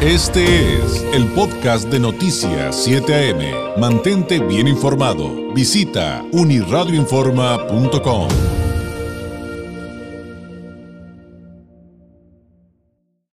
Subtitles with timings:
[0.00, 3.80] Este es el podcast de Noticias 7 AM.
[3.80, 5.52] Mantente bien informado.
[5.52, 8.28] Visita uniradioinforma.com.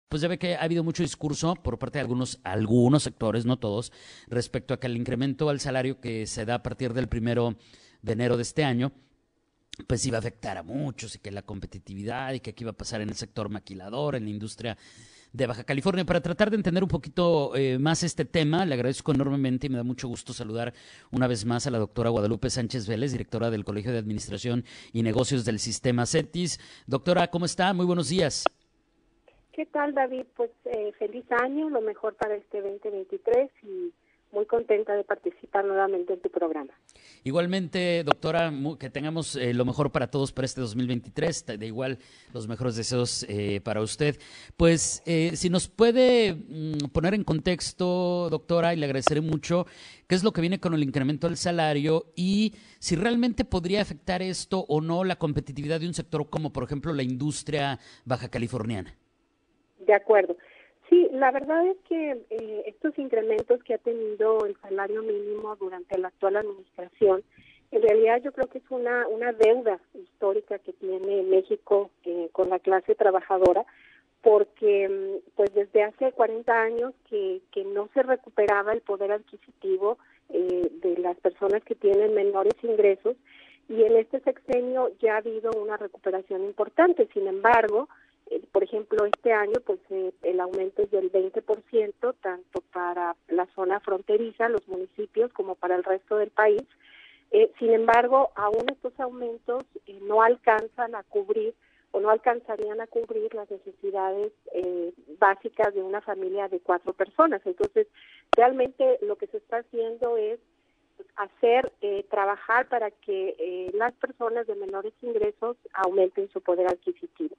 [0.08, 3.58] Pues ya ve que ha habido mucho discurso por parte de algunos, algunos sectores, no
[3.58, 3.92] todos,
[4.28, 7.58] respecto a que el incremento al salario que se da a partir del primero
[8.01, 8.90] de enero de este año,
[9.87, 12.74] pues iba a afectar a muchos y que la competitividad y que aquí iba a
[12.74, 14.78] pasar en el sector maquilador, en la industria
[15.35, 16.05] de Baja California.
[16.05, 19.76] Para tratar de entender un poquito eh, más este tema, le agradezco enormemente y me
[19.76, 20.72] da mucho gusto saludar
[21.10, 25.02] una vez más a la doctora Guadalupe Sánchez Vélez, directora del Colegio de Administración y
[25.02, 26.60] Negocios del Sistema CETIS.
[26.86, 27.74] Doctora, ¿cómo está?
[27.74, 28.45] Muy buenos días.
[29.52, 30.24] ¿Qué tal, David?
[30.36, 33.92] Pues eh, feliz año, lo mejor para este 2023 y
[34.34, 36.73] muy contenta de participar nuevamente en tu programa.
[37.23, 41.98] Igualmente, doctora, que tengamos eh, lo mejor para todos para este 2023, de igual
[42.34, 44.16] los mejores deseos eh, para usted.
[44.57, 49.66] Pues eh, si nos puede mm, poner en contexto, doctora, y le agradeceré mucho,
[50.09, 54.21] qué es lo que viene con el incremento del salario y si realmente podría afectar
[54.21, 58.95] esto o no la competitividad de un sector como, por ejemplo, la industria baja californiana.
[59.79, 60.37] De acuerdo.
[60.88, 65.99] Sí, la verdad es que eh, estos incrementos que ha tenido el salario mínimo durante
[65.99, 67.23] la actual administración,
[67.71, 72.51] en realidad yo creo que es una, una deuda histórica que tiene México eh, con
[72.51, 73.65] la clase trabajadora,
[74.23, 79.98] porque mm, pues desde hace 40 años que, que no se recuperaba el poder adquisitivo
[80.31, 83.17] eh, de las personas que tienen menores ingresos
[83.69, 87.09] y en este sexenio ya ha habido una recuperación importante.
[87.13, 87.89] Sin embargo,
[88.53, 93.81] por ejemplo, este año pues eh, el aumento es del 20%, tanto para la zona
[93.81, 96.63] fronteriza, los municipios, como para el resto del país.
[97.31, 99.65] Eh, sin embargo, aún estos aumentos
[100.03, 101.55] no alcanzan a cubrir
[101.91, 104.33] o no alcanzarían a cubrir las necesidades
[105.19, 107.41] básicas de una familia de cuatro personas.
[107.45, 107.87] Entonces,
[108.37, 110.41] realmente lo que se está haciendo es
[111.15, 111.73] hacer,
[112.11, 117.37] trabajar para que las personas de menores ingresos aumenten su poder adquisitivo.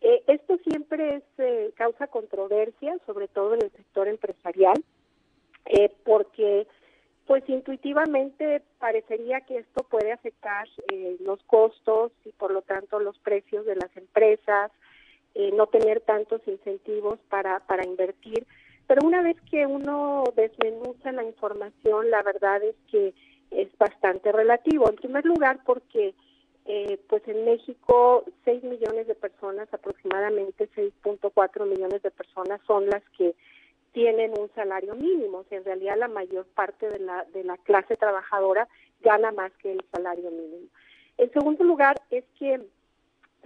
[0.00, 4.82] Eh, esto siempre es eh, causa controversia, sobre todo en el sector empresarial,
[5.66, 6.66] eh, porque
[7.26, 10.68] pues intuitivamente parecería que esto puede afectar
[11.18, 14.70] los costos y por lo tanto los precios de las empresas,
[15.54, 18.46] no tener tantos incentivos para, para invertir.
[18.86, 23.12] Pero una vez que uno desmenuza la información, la verdad es que
[23.50, 24.88] es bastante relativo.
[24.88, 26.14] En primer lugar, porque
[26.78, 33.02] eh, pues en México 6 millones de personas, aproximadamente 6.4 millones de personas son las
[33.16, 33.34] que
[33.92, 35.42] tienen un salario mínimo.
[35.50, 38.68] en realidad la mayor parte de la, de la clase trabajadora
[39.00, 40.68] gana más que el salario mínimo.
[41.16, 42.60] En segundo lugar, es que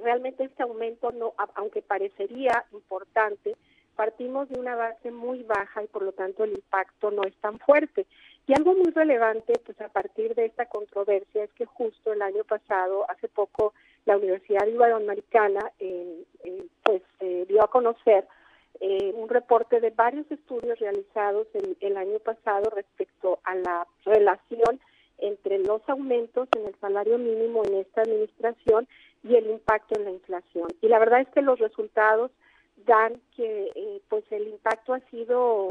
[0.03, 3.55] realmente este aumento, no, aunque parecería importante,
[4.01, 7.59] partimos de una base muy baja y por lo tanto el impacto no es tan
[7.59, 8.07] fuerte.
[8.47, 12.43] Y algo muy relevante, pues a partir de esta controversia, es que justo el año
[12.45, 13.75] pasado, hace poco,
[14.07, 15.71] la Universidad Iberoamericana
[16.83, 18.27] pues eh, dio a conocer
[18.81, 24.81] eh, un reporte de varios estudios realizados el, el año pasado respecto a la relación
[25.19, 28.89] entre los aumentos en el salario mínimo en esta administración
[29.23, 30.69] y el impacto en la inflación.
[30.81, 32.31] Y la verdad es que los resultados
[32.87, 35.71] dan que pues el impacto ha sido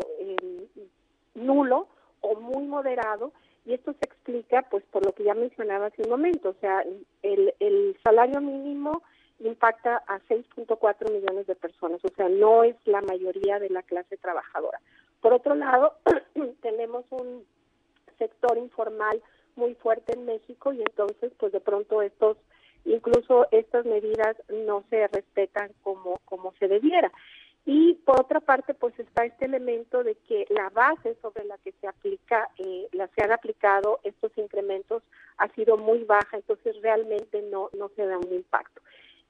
[1.36, 1.88] nulo
[2.22, 3.32] o muy moderado
[3.66, 6.84] y esto se explica pues por lo que ya mencionaba hace un momento, o sea,
[7.22, 9.04] el, el salario mínimo
[9.40, 14.18] impacta a 6.4 millones de personas, o sea, no es la mayoría de la clase
[14.18, 14.80] trabajadora.
[15.22, 15.96] Por otro lado,
[16.62, 17.46] tenemos un
[18.18, 19.22] sector informal
[19.56, 22.38] muy fuerte en México y entonces pues de pronto estos
[22.86, 27.12] incluso estas medidas no se respetan como como se debiera.
[27.66, 31.72] Y por otra parte, pues está este elemento de que la base sobre la que
[31.74, 35.04] se aplica, eh, la, se han aplicado estos incrementos
[35.38, 38.82] ha sido muy baja, entonces realmente no, no se da un impacto.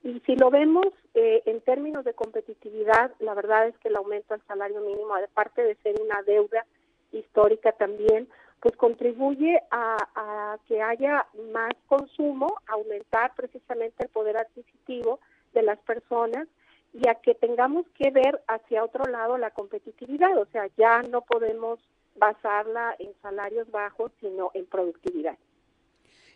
[0.03, 4.33] Y si lo vemos eh, en términos de competitividad, la verdad es que el aumento
[4.33, 6.65] al salario mínimo, aparte de ser una deuda
[7.11, 8.29] histórica también,
[8.61, 15.19] pues contribuye a, que haya más consumo, aumentar precisamente el poder adquisitivo
[15.53, 16.47] de las personas
[16.93, 21.21] y a que tengamos que ver hacia otro lado la competitividad, o sea, ya no
[21.21, 21.79] podemos
[22.15, 25.37] basarla en salarios bajos, sino en productividad.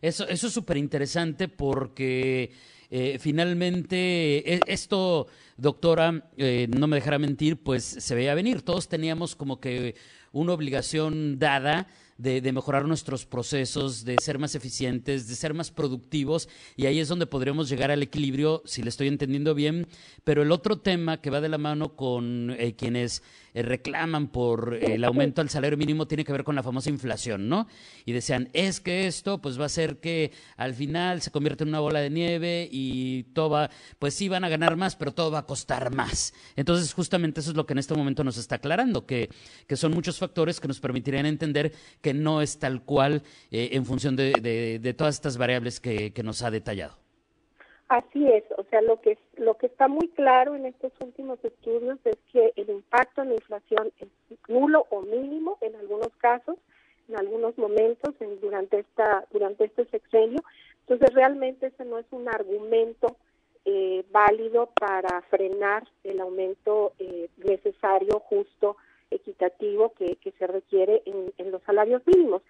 [0.02, 2.52] Eso, eso es súper interesante porque
[2.90, 5.28] eh, finalmente e, esto,
[5.58, 8.62] doctora, eh, no me dejará mentir, pues se veía venir.
[8.62, 9.96] Todos teníamos como que
[10.32, 11.88] una obligación dada
[12.24, 16.48] de, mejorar nuestros procesos, de ser más eficientes, de ser más productivos,
[16.78, 19.88] y ahí es donde podremos llegar al equilibrio, si le estoy entendiendo bien.
[20.24, 23.22] Pero el otro tema que va de la mano con eh, quienes
[23.54, 27.50] eh, reclaman por el aumento al salario mínimo tiene que ver con la famosa inflación,
[27.50, 27.68] ¿no?
[28.06, 31.70] Y decían, es que esto pues va a hacer que al final se convierta en
[31.70, 35.30] una bola de nieve y todo va, pues sí van a ganar más, pero todo
[35.30, 36.34] va a costar más.
[36.56, 39.30] Entonces justamente eso es lo que en este momento nos está aclarando, que,
[39.68, 43.22] que son muchos factores que nos permitirían entender que no es tal cual
[43.52, 46.94] eh, en función de, de, todas estas variables que, que nos ha detallado.
[47.90, 52.00] Así es, o sea, lo que lo que está muy claro en estos últimos estudios
[52.06, 54.08] es que el impacto en la inflación es
[54.48, 56.58] nulo o mínimo en algunos casos,
[57.10, 60.40] en algunos momentos en, durante esta durante este sexenio.
[60.88, 63.18] Entonces, realmente ese no es un argumento
[63.66, 68.76] eh, válido para frenar el aumento eh, necesario, justo,
[69.52, 72.42] que, se requiere en, en los salarios mínimos.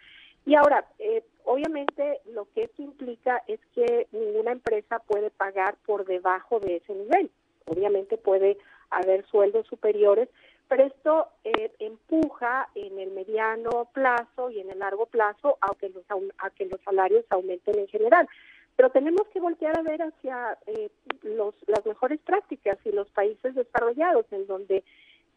[0.46, 6.06] Y ahora, eh, obviamente lo que esto implica es que ninguna empresa puede pagar por
[6.06, 7.30] debajo de ese nivel.
[7.66, 8.58] Obviamente puede
[8.90, 10.28] haber sueldos superiores,
[10.68, 15.90] pero esto eh, empuja en el mediano plazo y en el largo plazo a que
[15.90, 16.04] los,
[16.40, 18.28] a que los salarios aumenten en general.
[18.76, 20.90] Pero tenemos que voltear a ver hacia eh,
[21.22, 24.84] los, las mejores prácticas y los países desarrollados, en donde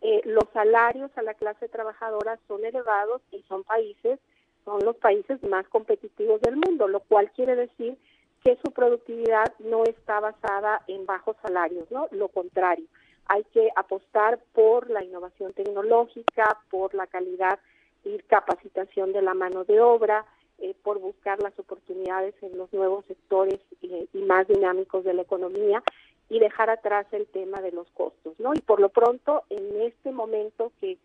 [0.09, 4.21] eh, los salarios a la clase trabajadora son elevados y son países
[4.65, 7.99] son los países más competitivos del mundo, lo cual quiere decir
[8.45, 12.07] que su productividad no está basada en bajos salarios, ¿no?
[12.13, 12.87] Lo contrario,
[13.27, 17.59] hay que apostar por la innovación tecnológica, por la calidad
[18.05, 20.25] y capacitación de la mano de obra,
[20.59, 25.23] eh, por buscar las oportunidades en los nuevos sectores y, y, más dinámicos de la
[25.23, 25.83] economía
[26.29, 28.53] y dejar atrás el tema de los costos, ¿no?
[28.55, 30.99] Y por lo pronto, en este momento que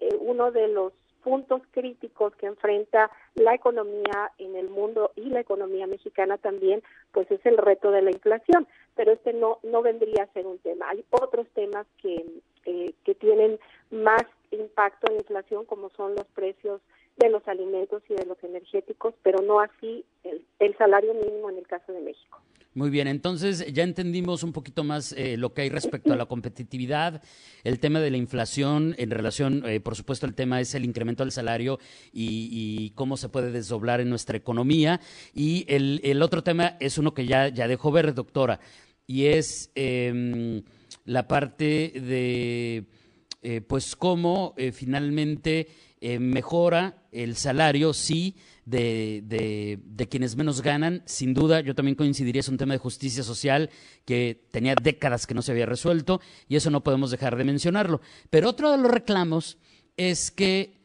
[0.00, 0.92] eh, uno de los
[1.22, 6.82] puntos críticos que enfrenta la economía en el mundo y la economía mexicana también,
[7.12, 10.58] pues es el reto de la inflación, pero este no no vendría a ser un
[10.58, 10.88] tema.
[10.88, 12.24] Hay otros temas que
[12.64, 13.58] eh, que tienen
[13.90, 14.22] más
[14.52, 16.80] impacto en la inflación como son los precios
[17.16, 21.58] de los alimentos y de los energéticos, pero no así el, el salario mínimo en
[21.58, 22.40] el caso de México.
[22.78, 26.26] Muy bien, entonces ya entendimos un poquito más eh, lo que hay respecto a la
[26.26, 27.20] competitividad,
[27.64, 31.24] el tema de la inflación en relación, eh, por supuesto, el tema es el incremento
[31.24, 31.80] del salario
[32.12, 35.00] y, cómo se puede desdoblar en nuestra economía.
[35.34, 38.60] Y el, otro tema es uno que ya, ya dejó ver, doctora,
[39.08, 40.62] y es eh,
[41.04, 41.64] la parte
[41.96, 42.84] de,
[43.42, 45.68] eh, pues, cómo eh, finalmente
[46.00, 51.02] mejora el salario, sí, de, de, de, quienes menos ganan.
[51.06, 53.68] Sin duda, yo también coincidiría, es un tema de justicia social
[54.04, 58.00] que tenía décadas que no se había resuelto y eso no podemos dejar de mencionarlo.
[58.30, 59.58] Pero otro de los reclamos
[59.96, 60.78] es que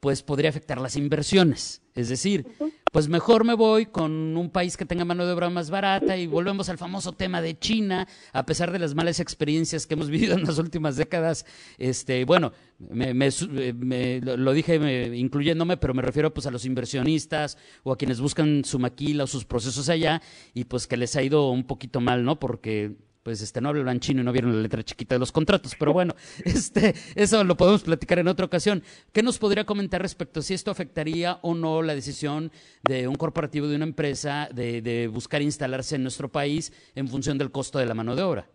[0.00, 1.82] pues podría afectar las inversiones.
[1.94, 2.46] Es decir,
[2.92, 6.26] pues mejor me voy con un país que tenga mano de obra más barata y
[6.26, 10.34] volvemos al famoso tema de China, a pesar de las malas experiencias que hemos vivido
[10.34, 11.44] en las últimas décadas.
[11.78, 17.58] Este, bueno, me, me, lo dije me, incluyéndome, pero me refiero pues a los inversionistas
[17.82, 20.22] o a quienes buscan su maquila o sus procesos allá
[20.54, 22.38] y pues que les ha ido un poquito mal, ¿no?
[22.38, 25.74] Porque pues este no hablan chino y no vieron la letra chiquita de los contratos,
[25.78, 28.82] pero bueno, este eso lo podemos platicar en otra ocasión.
[29.12, 32.50] ¿Qué nos podría comentar respecto a si esto afectaría o no la decisión
[32.82, 37.38] de un corporativo de una empresa de, de buscar instalarse en nuestro país en función
[37.38, 38.48] del costo de la mano de obra?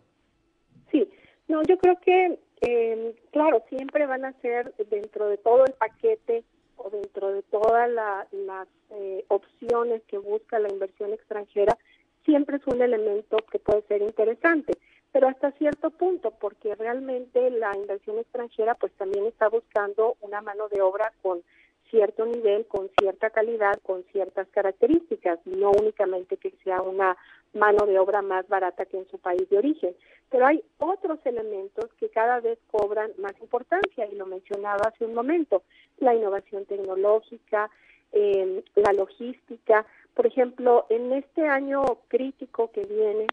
[0.90, 1.08] Sí,
[1.48, 6.44] no, yo creo que eh, claro, siempre van a ser dentro de todo el paquete
[6.76, 11.76] o dentro de todas la, las eh, opciones que busca la inversión extranjera,
[12.24, 14.72] siempre es un elemento que puede ser interesante,
[15.12, 20.68] pero hasta cierto punto, porque realmente la inversión extranjera pues también está buscando una mano
[20.68, 21.42] de obra con
[21.90, 27.16] cierto nivel, con cierta calidad, con ciertas características, no únicamente que sea una
[27.52, 29.94] mano de obra más barata que en su país de origen.
[30.30, 35.14] Pero hay otros elementos que cada vez cobran más importancia, y lo mencionaba hace un
[35.14, 35.62] momento,
[35.98, 37.70] la innovación tecnológica,
[38.10, 43.26] eh, la logística, por ejemplo, en este año crítico que viene,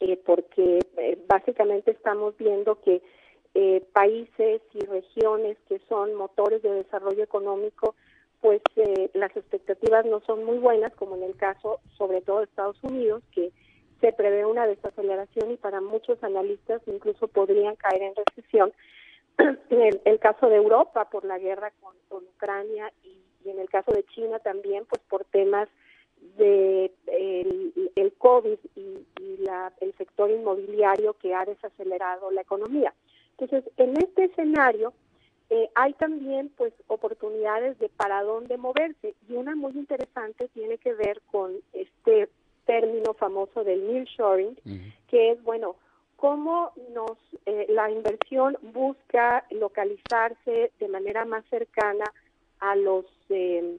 [0.00, 3.02] eh, porque eh, básicamente estamos viendo que
[3.58, 7.94] eh, países y regiones que son motores de desarrollo económico,
[8.42, 12.44] pues eh, las expectativas no son muy buenas, como en el caso sobre todo de
[12.44, 13.52] Estados Unidos, que
[14.02, 18.72] se prevé una desaceleración y para muchos analistas incluso podrían caer en recesión.
[19.70, 21.96] En el, el caso de Europa por la guerra con,
[22.36, 25.68] Ucrania y en el caso de China también, pues por temas
[26.36, 32.92] de el, el COVID y, y la, el sector inmobiliario que ha desacelerado la economía.
[33.38, 34.92] Entonces, en este escenario,
[35.50, 40.92] eh, hay también pues oportunidades de para dónde moverse y una muy interesante tiene que
[40.94, 42.28] ver con este
[42.64, 44.56] término famoso del nearshoring,
[45.08, 45.76] que es bueno
[46.16, 52.04] cómo nos eh, la inversión busca localizarse de manera más cercana
[52.58, 53.76] a los eh,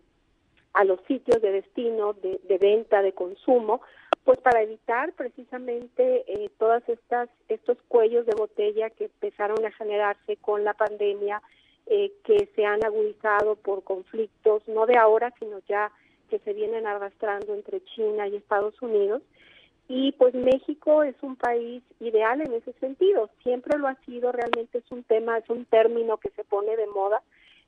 [0.78, 3.82] a los sitios de destino de, venta de consumo
[4.24, 10.38] pues para evitar precisamente eh, todas estas estos cuellos de botella que empezaron a generarse
[10.38, 11.42] con la pandemia
[11.88, 15.92] eh, que se han agudizado por conflictos no de ahora sino ya
[16.30, 19.24] que se vienen arrastrando entre China y Estados Unidos.
[19.88, 23.30] Y pues México es un país ideal en ese sentido.
[23.42, 26.88] Siempre lo ha sido realmente es un tema es un término que se pone de
[26.88, 27.24] moda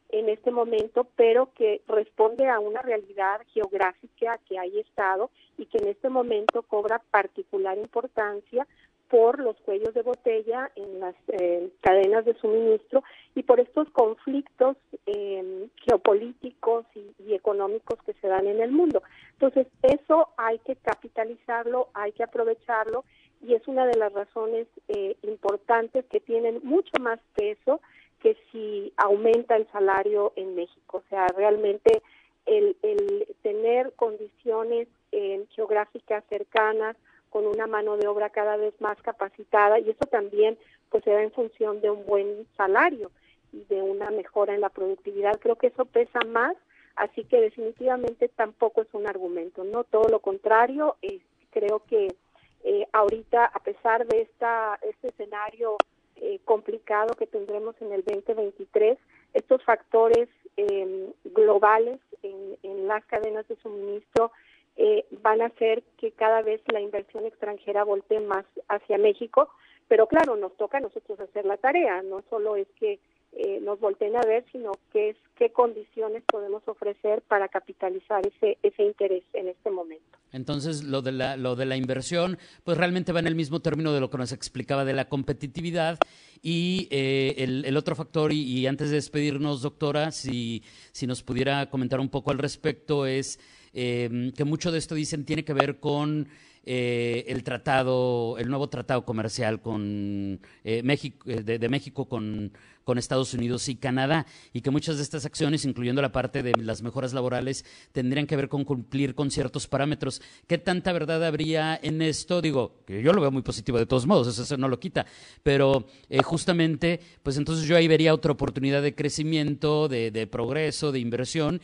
[0.10, 5.78] en este momento, pero que responde a una realidad geográfica que hay estado y que
[5.78, 8.68] en este momento cobra particular importancia
[9.10, 13.04] por los cuellos de botella en las eh, cadenas de suministro
[13.36, 19.02] y por estos conflictos eh, geopolíticos y, económicos que se dan en el mundo.
[19.34, 23.04] Entonces, eso hay que capitalizarlo, hay que aprovecharlo
[23.42, 27.82] y es una de las razones eh, importantes que tienen mucho más peso
[28.22, 30.98] que si aumenta el salario en México.
[30.98, 32.02] O sea, realmente
[32.46, 36.96] el, el tener condiciones eh, geográficas cercanas,
[37.30, 40.58] con una mano de obra cada vez más capacitada, y eso también
[40.90, 43.12] pues se en función de un buen salario
[43.54, 45.40] y de una mejora en la productividad.
[45.40, 46.56] Creo que eso pesa más,
[46.96, 50.98] así que definitivamente tampoco es un argumento, no todo lo contrario.
[51.04, 51.20] Eh,
[51.52, 52.16] creo que
[52.64, 55.78] eh, ahorita, a pesar de esta este escenario
[56.22, 58.98] eh, complicado que tendremos en el 2023.
[59.34, 64.32] Estos factores em, globales en, en, las cadenas de suministro
[64.78, 69.50] eh, van a hacer que cada vez la inversión extranjera voltee más hacia México,
[69.88, 73.00] pero claro, nos toca a nosotros hacer la tarea, no solo es que
[73.34, 78.58] eh, nos volteen a ver, sino qué es qué condiciones podemos ofrecer para capitalizar ese
[78.64, 80.18] ese interés en este momento.
[80.32, 83.94] Entonces, lo de la lo de la inversión, pues realmente va en el mismo término
[83.94, 85.98] de lo que nos explicaba de la competitividad
[86.42, 91.70] y eh, el, otro factor y, y, antes de despedirnos, doctora, si si nos pudiera
[91.70, 93.40] comentar un poco al respecto es
[93.74, 96.28] eh, que mucho de esto dicen tiene que ver con
[96.66, 102.52] eh, el tratado, el nuevo tratado comercial con eh, México, eh, de, México con,
[102.84, 106.52] con, Estados Unidos y Canadá, y que muchas de estas acciones, incluyendo la parte de
[106.62, 110.22] las mejoras laborales, tendrían que ver con cumplir con ciertos parámetros.
[110.48, 112.42] ¿Qué tanta verdad habría en esto?
[112.42, 115.06] Digo, que yo lo veo muy positivo de todos modos, eso, no lo quita,
[115.42, 120.92] pero eh, justamente, pues entonces yo ahí vería otra oportunidad de crecimiento, de, de progreso,
[120.92, 121.62] de inversión,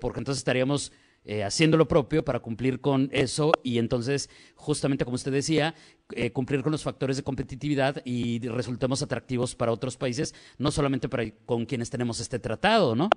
[0.00, 0.92] porque entonces estaríamos
[1.30, 5.74] eh, haciendo lo propio para cumplir con eso y entonces, justamente como usted decía,
[6.16, 11.06] eh, cumplir con los factores de competitividad y resultemos atractivos para otros países, no solamente
[11.06, 13.10] para con quienes tenemos este tratado, ¿no?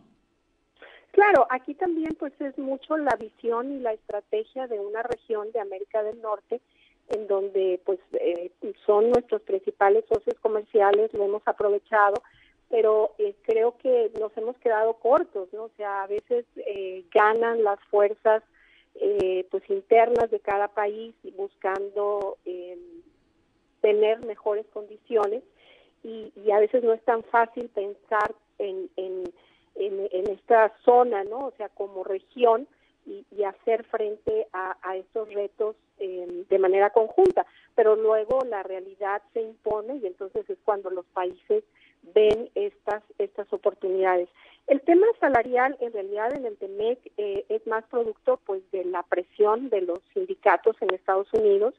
[1.12, 5.62] Claro, aquí también pues es mucho la visión y la estrategia de una región de
[5.62, 6.60] América del Norte
[7.08, 8.52] en donde pues eh,
[8.86, 12.22] son nuestros principales socios comerciales, lo hemos aprovechado
[12.72, 15.66] pero eh, creo que nos hemos quedado cortos, ¿no?
[15.66, 18.42] O sea, a veces eh, ganan las fuerzas
[18.96, 22.78] eh, pues internas de cada país buscando eh,
[23.82, 25.44] tener mejores condiciones
[26.04, 29.24] y, y, a veces no es tan fácil pensar en, en,
[29.76, 31.40] en, esta zona, ¿no?
[31.40, 32.68] O sea, como región
[33.06, 38.64] y, y hacer frente a, a estos retos eh, de manera conjunta, pero luego la
[38.64, 41.64] realidad se impone y entonces es cuando los países
[42.14, 44.30] ven estas estas oportunidades.
[44.68, 49.04] El tema salarial en realidad en el TEMEC eh, es más producto pues de la
[49.04, 51.74] presión de los sindicatos en Estados Unidos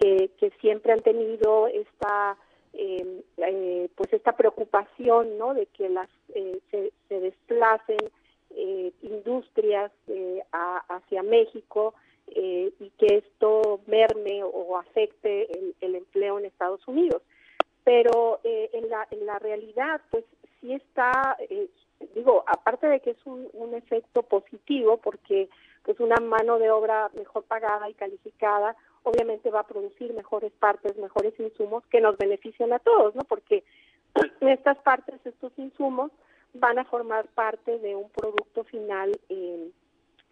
[0.00, 0.30] que,
[0.60, 2.36] siempre han tenido esta
[2.72, 7.98] eh, eh, pues esta preocupación no de que las eh, se, se, desplacen
[8.56, 9.92] eh, industrias
[10.52, 11.94] a, hacia México
[12.26, 17.22] y que esto merme o afecte el, el empleo en Estados Unidos
[17.84, 20.24] pero eh, en, la, en la realidad, pues
[20.60, 21.68] sí está, eh,
[22.14, 25.48] digo, aparte de que es un, un efecto positivo, porque
[25.84, 30.96] pues una mano de obra mejor pagada y calificada, obviamente va a producir mejores partes,
[30.96, 33.22] mejores insumos que nos benefician a todos, ¿no?
[33.24, 33.64] Porque
[34.40, 36.10] estas partes, estos insumos,
[36.54, 39.70] van a formar parte de un producto final eh,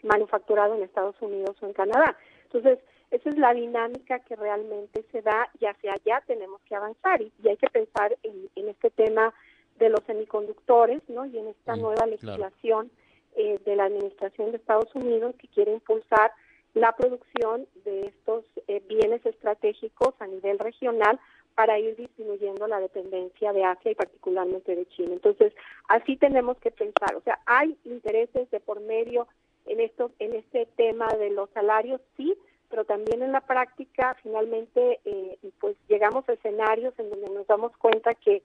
[0.03, 2.17] manufacturado en Estados Unidos o en Canadá.
[2.45, 2.79] Entonces,
[3.13, 7.31] esa es la dinámica que realmente se da y hacia allá tenemos que avanzar y,
[7.45, 9.35] y hay que pensar en, en, este tema
[9.79, 11.27] de los semiconductores ¿no?
[11.27, 12.91] y en esta nueva legislación claro.
[13.37, 16.33] eh, de la Administración de Estados Unidos que quiere impulsar
[16.73, 21.21] la producción de estos eh, bienes estratégicos a nivel regional
[21.55, 25.13] para ir disminuyendo la dependencia de Asia y particularmente de China.
[25.13, 25.53] Entonces,
[25.89, 27.15] así tenemos que pensar.
[27.15, 29.29] O sea, hay intereses de por medio
[29.67, 32.35] en esto, en este tema de los salarios, sí,
[32.73, 37.77] pero también en la práctica, finalmente, eh, pues llegamos a escenarios en donde nos damos
[37.77, 38.43] cuenta que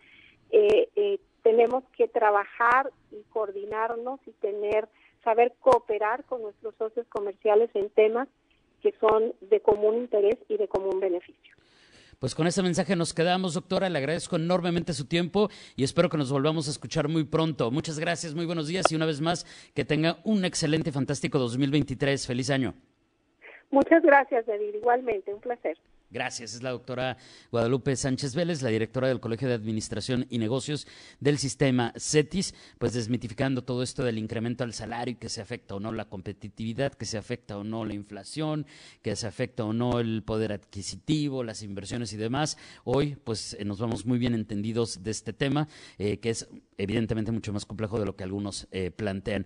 [0.51, 4.89] eh, eh, tenemos que trabajar y coordinarnos y tener,
[5.23, 8.27] saber cooperar con nuestros socios comerciales en temas
[8.81, 11.55] que son de común interés y de común beneficio.
[12.19, 13.87] Pues con ese mensaje nos quedamos, doctora.
[13.89, 17.71] Le agradezco enormemente su tiempo y espero que nos volvamos a escuchar muy pronto.
[17.71, 21.39] Muchas gracias, muy buenos días y una vez más que tenga un excelente y fantástico
[21.39, 22.27] 2023.
[22.27, 22.75] Feliz año.
[23.69, 24.75] Muchas gracias, David.
[24.75, 25.77] Igualmente, un placer.
[26.09, 26.55] Gracias.
[26.55, 27.17] Es la doctora
[27.51, 30.87] Guadalupe Sánchez Vélez, la directora del Colegio de Administración y Negocios
[31.19, 35.81] del sistema CETIS, pues desmitificando todo esto del incremento al salario, que se afecta o
[35.81, 38.65] no la competitividad, que se afecta o no la inflación,
[39.01, 42.57] que se afecta o no el poder adquisitivo, las inversiones y demás.
[42.85, 46.47] Hoy, pues eh, nos vamos muy bien entendidos de este tema, eh, que es
[46.77, 49.45] evidentemente mucho más complejo de lo que algunos eh, plantean.